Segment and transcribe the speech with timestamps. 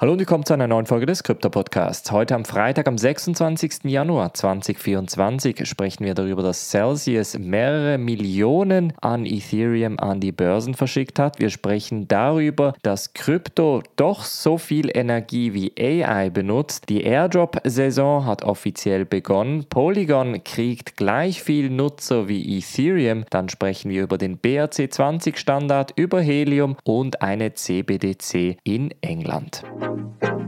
[0.00, 2.10] Hallo und willkommen zu einer neuen Folge des Krypto-Podcasts.
[2.10, 3.84] Heute am Freitag, am 26.
[3.84, 11.18] Januar 2024, sprechen wir darüber, dass Celsius mehrere Millionen an Ethereum an die Börsen verschickt
[11.18, 11.38] hat.
[11.38, 16.88] Wir sprechen darüber, dass Krypto doch so viel Energie wie AI benutzt.
[16.88, 19.66] Die Airdrop-Saison hat offiziell begonnen.
[19.68, 23.26] Polygon kriegt gleich viel Nutzer wie Ethereum.
[23.28, 29.62] Dann sprechen wir über den BRC20-Standard, über Helium und eine CBDC in England.
[29.96, 30.39] thank you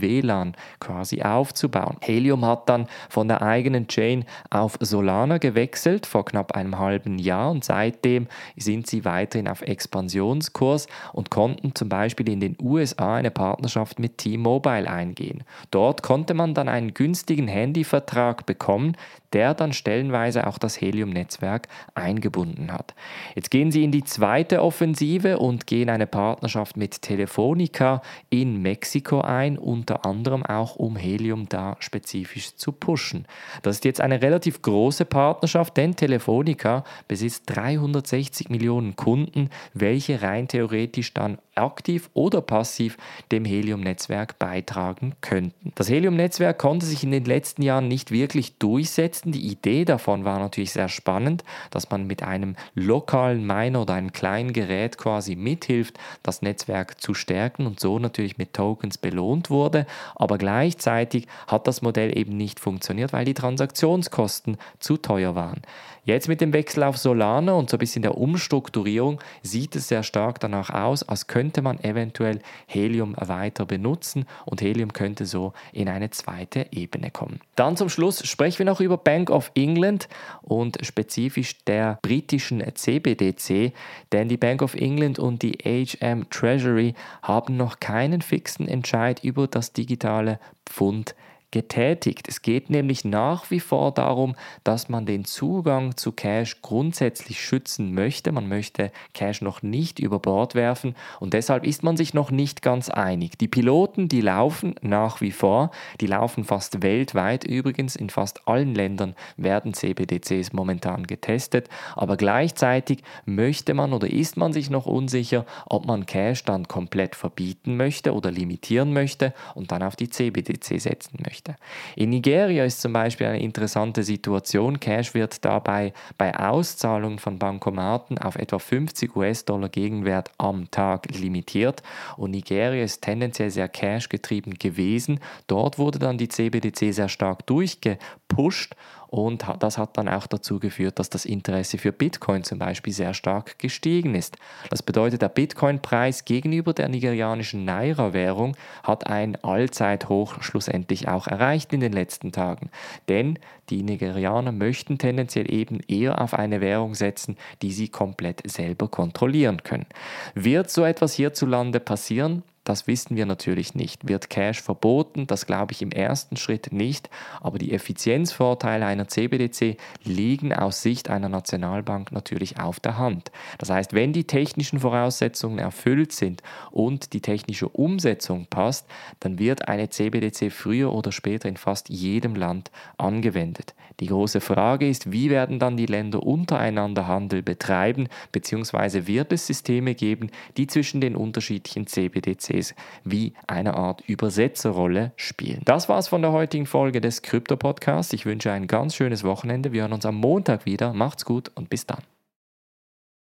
[0.00, 1.96] WLAN quasi aufzubauen.
[2.00, 7.50] Helium hat dann von der eigenen Chain auf Solana gewechselt vor knapp einem halben Jahr
[7.50, 13.30] und seitdem sind sie weiterhin auf Expansionskurs und konnten zum Beispiel in den USA eine
[13.30, 15.42] Partnerschaft mit T-Mobile eingehen.
[15.70, 18.96] Dort konnte man dann einen günstigen Handyvertrag bekommen,
[19.32, 22.94] der dann stellenweise auch das Helium-Netzwerk eingebunden hat.
[23.34, 29.20] Jetzt gehen sie in die zweite Offensive und gehen eine Partnerschaft mit Telefonica in Mexiko
[29.20, 33.26] ein, unter anderem auch um Helium da spezifisch zu pushen.
[33.62, 40.48] Das ist jetzt eine relativ große Partnerschaft, denn Telefonica besitzt 360 Millionen Kunden, welche rein
[40.48, 42.96] theoretisch dann aktiv oder passiv
[43.30, 45.72] dem Helium-Netzwerk beitragen könnten.
[45.74, 49.19] Das Helium-Netzwerk konnte sich in den letzten Jahren nicht wirklich durchsetzen.
[49.24, 54.12] Die Idee davon war natürlich sehr spannend, dass man mit einem lokalen Miner oder einem
[54.12, 59.86] kleinen Gerät quasi mithilft, das Netzwerk zu stärken und so natürlich mit Tokens belohnt wurde.
[60.14, 65.62] Aber gleichzeitig hat das Modell eben nicht funktioniert, weil die Transaktionskosten zu teuer waren.
[66.04, 70.02] Jetzt mit dem Wechsel auf Solana und so ein bisschen der Umstrukturierung sieht es sehr
[70.02, 75.88] stark danach aus, als könnte man eventuell Helium weiter benutzen und Helium könnte so in
[75.88, 77.40] eine zweite Ebene kommen.
[77.54, 80.08] Dann zum Schluss sprechen wir noch über Bank of England
[80.42, 83.72] und spezifisch der britischen CBDC,
[84.12, 89.46] denn die Bank of England und die HM Treasury haben noch keinen fixen Entscheid über
[89.46, 91.14] das digitale Pfund
[91.50, 92.28] getätigt.
[92.28, 97.92] Es geht nämlich nach wie vor darum, dass man den Zugang zu Cash grundsätzlich schützen
[97.94, 98.30] möchte.
[98.32, 102.62] Man möchte Cash noch nicht über Bord werfen und deshalb ist man sich noch nicht
[102.62, 103.36] ganz einig.
[103.38, 108.74] Die Piloten, die laufen nach wie vor, die laufen fast weltweit übrigens, in fast allen
[108.74, 115.46] Ländern werden CBDCs momentan getestet, aber gleichzeitig möchte man oder ist man sich noch unsicher,
[115.66, 120.80] ob man Cash dann komplett verbieten möchte oder limitieren möchte und dann auf die CBDC
[120.80, 121.56] setzen möchte möchte.
[121.96, 124.80] In Nigeria ist zum Beispiel eine interessante Situation.
[124.80, 131.82] Cash wird dabei bei Auszahlungen von Bankomaten auf etwa 50 US-Dollar Gegenwert am Tag limitiert
[132.16, 135.20] und Nigeria ist tendenziell sehr Cash getrieben gewesen.
[135.46, 138.74] Dort wurde dann die CBDC sehr stark durchgepusht
[139.10, 143.12] und das hat dann auch dazu geführt, dass das Interesse für Bitcoin zum Beispiel sehr
[143.12, 144.36] stark gestiegen ist.
[144.70, 151.80] Das bedeutet, der Bitcoin-Preis gegenüber der nigerianischen Naira-Währung hat ein Allzeithoch schlussendlich auch erreicht in
[151.80, 152.70] den letzten Tagen.
[153.08, 158.86] Denn die Nigerianer möchten tendenziell eben eher auf eine Währung setzen, die sie komplett selber
[158.86, 159.86] kontrollieren können.
[160.34, 162.44] Wird so etwas hierzulande passieren?
[162.70, 164.06] Das wissen wir natürlich nicht.
[164.06, 165.26] Wird Cash verboten?
[165.26, 167.10] Das glaube ich im ersten Schritt nicht.
[167.40, 173.32] Aber die Effizienzvorteile einer CBDC liegen aus Sicht einer Nationalbank natürlich auf der Hand.
[173.58, 178.86] Das heißt, wenn die technischen Voraussetzungen erfüllt sind und die technische Umsetzung passt,
[179.18, 183.74] dann wird eine CBDC früher oder später in fast jedem Land angewendet.
[183.98, 189.46] Die große Frage ist, wie werden dann die Länder untereinander Handel betreiben, beziehungsweise wird es
[189.46, 192.74] Systeme geben, die zwischen den unterschiedlichen CBDC NFTs
[193.04, 195.62] wie eine Art Übersetzerrolle spielen.
[195.64, 198.12] Das war's von der heutigen Folge des Krypto Podcasts.
[198.12, 199.72] Ich wünsche ein ganz schönes Wochenende.
[199.72, 200.92] Wir hören uns am Montag wieder.
[200.92, 202.02] Macht's gut und bis dann.